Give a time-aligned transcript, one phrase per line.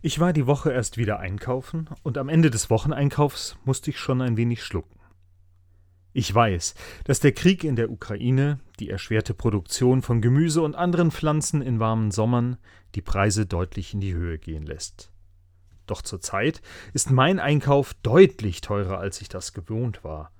[0.00, 4.22] Ich war die Woche erst wieder einkaufen und am Ende des Wocheneinkaufs musste ich schon
[4.22, 5.00] ein wenig schlucken.
[6.12, 11.10] Ich weiß, dass der Krieg in der Ukraine, die erschwerte Produktion von Gemüse und anderen
[11.10, 12.58] Pflanzen in warmen Sommern
[12.94, 15.10] die Preise deutlich in die Höhe gehen lässt.
[15.86, 16.62] Doch zurzeit
[16.92, 20.30] ist mein Einkauf deutlich teurer, als ich das gewohnt war.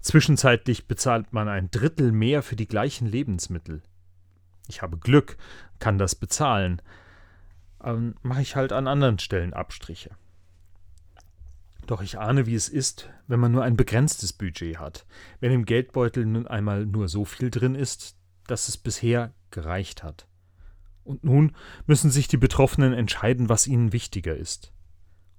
[0.00, 3.82] Zwischenzeitlich bezahlt man ein Drittel mehr für die gleichen Lebensmittel.
[4.68, 5.36] Ich habe Glück,
[5.80, 6.80] kann das bezahlen,
[7.86, 10.10] ähm, mache ich halt an anderen Stellen Abstriche.
[11.86, 15.06] Doch ich ahne, wie es ist, wenn man nur ein begrenztes Budget hat,
[15.40, 18.16] wenn im Geldbeutel nun einmal nur so viel drin ist,
[18.48, 20.26] dass es bisher gereicht hat.
[21.04, 21.54] Und nun
[21.86, 24.72] müssen sich die Betroffenen entscheiden, was ihnen wichtiger ist.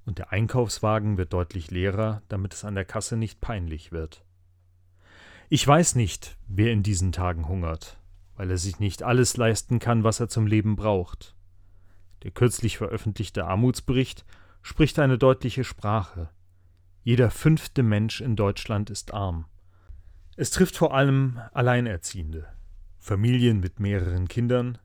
[0.05, 4.24] Und der Einkaufswagen wird deutlich leerer, damit es an der Kasse nicht peinlich wird.
[5.50, 8.00] Ich weiß nicht, wer in diesen Tagen hungert,
[8.38, 11.37] weil er sich nicht alles leisten kann, was er zum Leben braucht.
[12.23, 14.26] Der kürzlich veröffentlichte Armutsbericht
[14.62, 16.30] spricht eine deutliche Sprache.
[17.04, 19.46] Jeder fünfte Mensch in Deutschland ist arm.
[20.35, 22.48] Es trifft vor allem Alleinerziehende,
[22.99, 24.77] Familien mit mehreren Kindern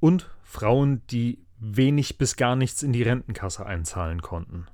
[0.00, 4.66] und Frauen, die wenig bis gar nichts in die Rentenkasse einzahlen konnten.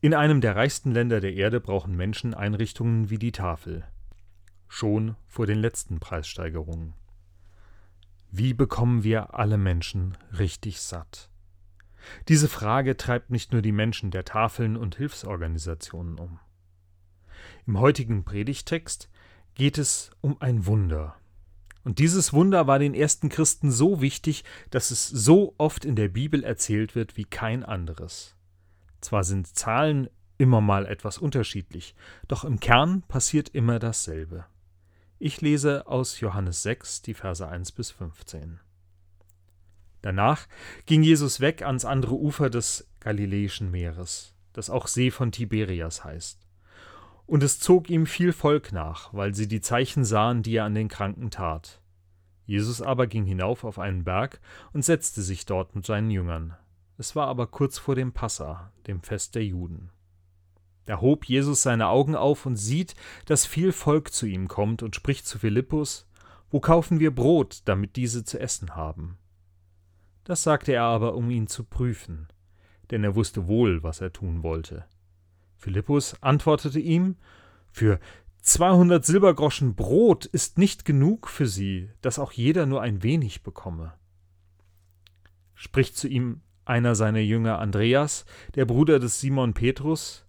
[0.00, 3.84] In einem der reichsten Länder der Erde brauchen Menschen Einrichtungen wie die Tafel.
[4.68, 6.94] Schon vor den letzten Preissteigerungen.
[8.32, 11.30] Wie bekommen wir alle Menschen richtig satt?
[12.28, 16.38] Diese Frage treibt nicht nur die Menschen der Tafeln und Hilfsorganisationen um.
[17.66, 19.10] Im heutigen Predigtext
[19.54, 21.16] geht es um ein Wunder.
[21.82, 26.08] Und dieses Wunder war den ersten Christen so wichtig, dass es so oft in der
[26.08, 28.36] Bibel erzählt wird wie kein anderes.
[29.00, 30.08] Zwar sind Zahlen
[30.38, 31.94] immer mal etwas unterschiedlich,
[32.28, 34.46] doch im Kern passiert immer dasselbe.
[35.22, 38.58] Ich lese aus Johannes 6 die Verse 1 bis 15.
[40.00, 40.48] Danach
[40.86, 46.48] ging Jesus weg ans andere Ufer des Galiläischen Meeres, das auch See von Tiberias heißt.
[47.26, 50.74] Und es zog ihm viel Volk nach, weil sie die Zeichen sahen, die er an
[50.74, 51.82] den Kranken tat.
[52.46, 54.40] Jesus aber ging hinauf auf einen Berg
[54.72, 56.56] und setzte sich dort mit seinen Jüngern.
[56.96, 59.90] Es war aber kurz vor dem Passa, dem Fest der Juden.
[60.86, 62.94] Da hob Jesus seine Augen auf und sieht,
[63.26, 66.08] dass viel Volk zu ihm kommt und spricht zu Philippus:
[66.50, 69.18] Wo kaufen wir Brot, damit diese zu essen haben?
[70.24, 72.28] Das sagte er aber, um ihn zu prüfen,
[72.90, 74.84] denn er wusste wohl, was er tun wollte.
[75.56, 77.16] Philippus antwortete ihm:
[77.70, 78.00] Für
[78.42, 83.92] zweihundert Silbergroschen Brot ist nicht genug für sie, dass auch jeder nur ein wenig bekomme.
[85.54, 88.24] Spricht zu ihm einer seiner Jünger Andreas,
[88.54, 90.24] der Bruder des Simon Petrus,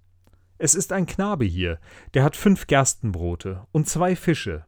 [0.63, 1.79] es ist ein Knabe hier,
[2.13, 4.63] der hat fünf Gerstenbrote und zwei Fische.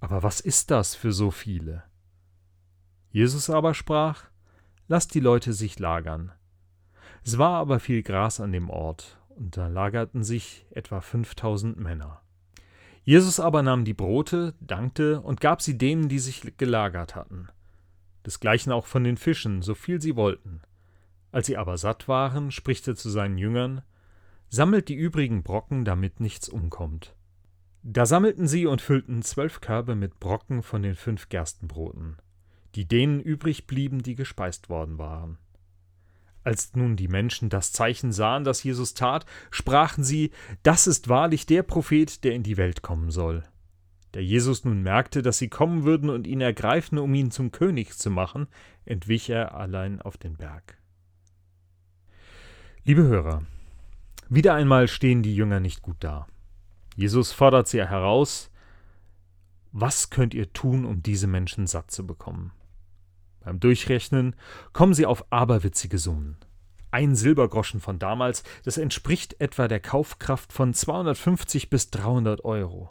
[0.00, 1.84] Aber was ist das für so viele?
[3.10, 4.24] Jesus aber sprach,
[4.88, 6.32] Lasst die Leute sich lagern.
[7.24, 12.20] Es war aber viel Gras an dem Ort, und da lagerten sich etwa fünftausend Männer.
[13.04, 17.48] Jesus aber nahm die Brote, dankte und gab sie denen, die sich gelagert hatten.
[18.26, 20.60] Desgleichen auch von den Fischen, so viel sie wollten.
[21.30, 23.82] Als sie aber satt waren, spricht er zu seinen Jüngern,
[24.54, 27.16] sammelt die übrigen Brocken, damit nichts umkommt.
[27.82, 32.18] Da sammelten sie und füllten zwölf Körbe mit Brocken von den fünf Gerstenbroten,
[32.76, 35.38] die denen übrig blieben, die gespeist worden waren.
[36.44, 40.30] Als nun die Menschen das Zeichen sahen, das Jesus tat, sprachen sie,
[40.62, 43.42] das ist wahrlich der Prophet, der in die Welt kommen soll.
[44.12, 47.98] Da Jesus nun merkte, dass sie kommen würden und ihn ergreifen, um ihn zum König
[47.98, 48.46] zu machen,
[48.84, 50.78] entwich er allein auf den Berg.
[52.84, 53.42] Liebe Hörer,
[54.34, 56.26] wieder einmal stehen die Jünger nicht gut da.
[56.96, 58.50] Jesus fordert sie heraus,
[59.72, 62.52] was könnt ihr tun, um diese Menschen satt zu bekommen?
[63.40, 64.36] Beim Durchrechnen
[64.72, 66.36] kommen sie auf aberwitzige Summen.
[66.90, 72.88] Ein Silbergroschen von damals, das entspricht etwa der Kaufkraft von 250 bis 300 Euro.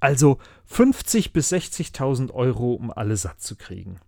[0.00, 4.00] Also 50 bis 60.000 Euro, um alle satt zu kriegen.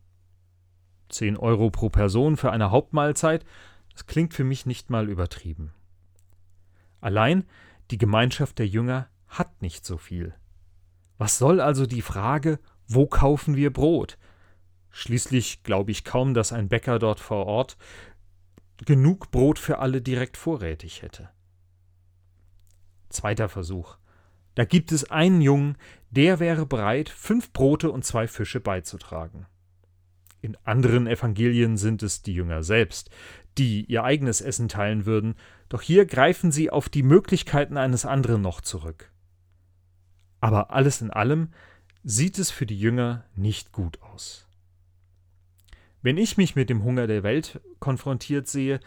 [1.08, 3.46] 10 Euro pro Person für eine Hauptmahlzeit,
[3.92, 5.72] das klingt für mich nicht mal übertrieben.
[7.04, 7.44] Allein
[7.90, 10.34] die Gemeinschaft der Jünger hat nicht so viel.
[11.18, 12.58] Was soll also die Frage,
[12.88, 14.16] wo kaufen wir Brot?
[14.88, 17.76] Schließlich glaube ich kaum, dass ein Bäcker dort vor Ort
[18.86, 21.28] genug Brot für alle direkt vorrätig hätte.
[23.10, 23.98] Zweiter Versuch.
[24.54, 25.76] Da gibt es einen Jungen,
[26.08, 29.44] der wäre bereit, fünf Brote und zwei Fische beizutragen.
[30.40, 33.10] In anderen Evangelien sind es die Jünger selbst,
[33.58, 35.34] die ihr eigenes Essen teilen würden,
[35.68, 39.10] doch hier greifen sie auf die Möglichkeiten eines anderen noch zurück.
[40.40, 41.52] Aber alles in allem
[42.02, 44.46] sieht es für die Jünger nicht gut aus.
[46.02, 48.80] Wenn ich mich mit dem Hunger der Welt konfrontiert sehe,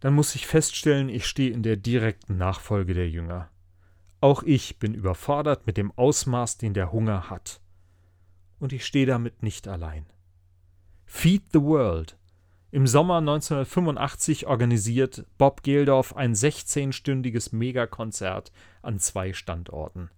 [0.00, 3.48] dann muss ich feststellen, ich stehe in der direkten Nachfolge der Jünger.
[4.20, 7.60] Auch ich bin überfordert mit dem Ausmaß, den der Hunger hat.
[8.58, 10.06] Und ich stehe damit nicht allein.
[11.04, 12.18] Feed the World.
[12.76, 18.52] Im Sommer 1985 organisiert Bob Geldorf ein 16-stündiges Megakonzert
[18.82, 20.10] an zwei Standorten.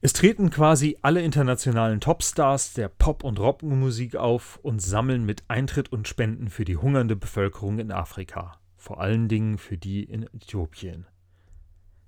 [0.00, 5.92] Es treten quasi alle internationalen Topstars der Pop- und Rockmusik auf und sammeln mit Eintritt
[5.92, 11.04] und Spenden für die hungernde Bevölkerung in Afrika, vor allen Dingen für die in Äthiopien.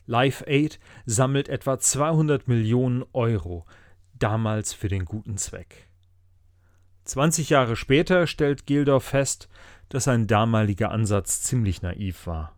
[0.06, 3.66] Live Aid sammelt etwa 200 Millionen Euro,
[4.14, 5.90] damals für den guten Zweck.
[7.04, 9.48] 20 Jahre später stellt Gildorf fest,
[9.88, 12.56] dass sein damaliger Ansatz ziemlich naiv war.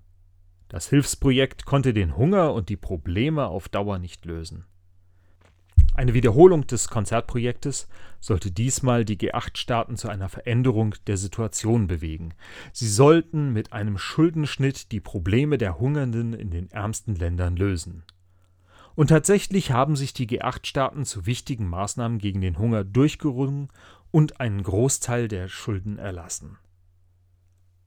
[0.69, 4.65] Das Hilfsprojekt konnte den Hunger und die Probleme auf Dauer nicht lösen.
[5.95, 7.89] Eine Wiederholung des Konzertprojektes
[8.21, 12.35] sollte diesmal die G8-Staaten zu einer Veränderung der Situation bewegen.
[12.73, 18.05] Sie sollten mit einem Schuldenschnitt die Probleme der Hungernden in den ärmsten Ländern lösen.
[18.95, 23.69] Und tatsächlich haben sich die G8-Staaten zu wichtigen Maßnahmen gegen den Hunger durchgerungen
[24.11, 26.59] und einen Großteil der Schulden erlassen.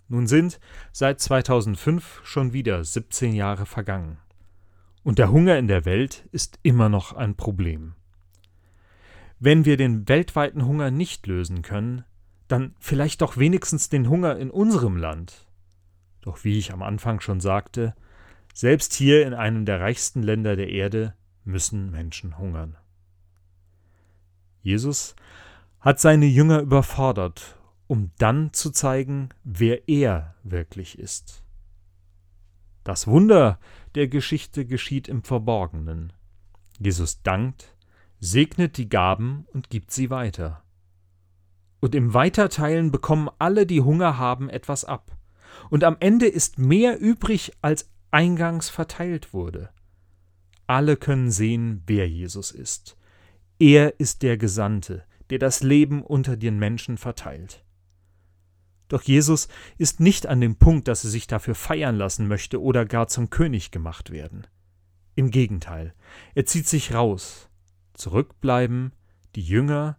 [0.08, 0.60] Nun sind
[0.92, 4.18] seit 2005 schon wieder 17 Jahre vergangen.
[5.04, 7.94] Und der Hunger in der Welt ist immer noch ein Problem.
[9.40, 12.04] Wenn wir den weltweiten Hunger nicht lösen können,
[12.48, 15.48] dann vielleicht doch wenigstens den Hunger in unserem Land.
[16.22, 17.96] Doch wie ich am Anfang schon sagte,
[18.54, 21.14] selbst hier in einem der reichsten Länder der Erde
[21.46, 22.76] müssen Menschen hungern.
[24.62, 25.16] Jesus
[25.82, 31.44] hat seine Jünger überfordert, um dann zu zeigen, wer er wirklich ist.
[32.84, 33.60] Das Wunder
[33.96, 36.14] der Geschichte geschieht im Verborgenen.
[36.80, 37.76] Jesus dankt,
[38.20, 40.64] segnet die Gaben und gibt sie weiter.
[41.80, 45.18] Und im Weiterteilen bekommen alle, die Hunger haben, etwas ab.
[45.70, 49.70] Und am Ende ist mehr übrig, als eingangs verteilt wurde.
[50.68, 52.98] Alle können sehen, wer Jesus ist.
[53.60, 57.64] Er ist der Gesandte, der das Leben unter den Menschen verteilt.
[58.88, 59.48] Doch Jesus
[59.78, 63.30] ist nicht an dem Punkt, dass er sich dafür feiern lassen möchte oder gar zum
[63.30, 64.48] König gemacht werden.
[65.16, 65.94] Im Gegenteil,
[66.34, 67.50] er zieht sich raus,
[67.94, 68.94] Zurückbleiben
[69.36, 69.98] die Jünger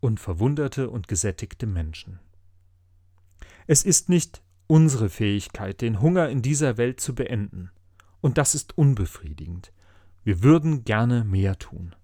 [0.00, 2.18] und verwunderte und gesättigte Menschen.
[3.66, 7.70] Es ist nicht unsere Fähigkeit, den Hunger in dieser Welt zu beenden,
[8.20, 9.72] und das ist unbefriedigend.
[10.22, 11.94] Wir würden gerne mehr tun.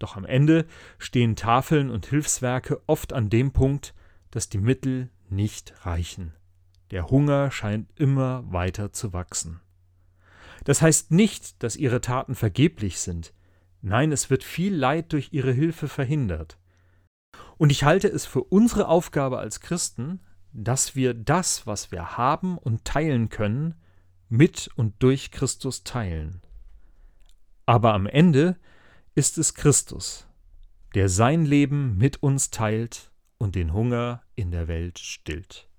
[0.00, 0.66] Doch am Ende
[0.98, 3.94] stehen Tafeln und Hilfswerke oft an dem Punkt,
[4.32, 6.34] dass die Mittel nicht reichen.
[6.90, 9.60] Der Hunger scheint immer weiter zu wachsen.
[10.64, 13.32] Das heißt nicht, dass ihre Taten vergeblich sind,
[13.82, 16.58] Nein, es wird viel Leid durch ihre Hilfe verhindert.
[17.56, 20.20] Und ich halte es für unsere Aufgabe als Christen,
[20.52, 23.74] dass wir das, was wir haben und teilen können,
[24.28, 26.42] mit und durch Christus teilen.
[27.66, 28.56] Aber am Ende
[29.14, 30.26] ist es Christus,
[30.94, 35.69] der sein Leben mit uns teilt und den Hunger in der Welt stillt.